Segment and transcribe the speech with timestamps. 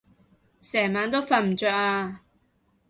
[0.63, 2.23] 成晚都瞓唔著啊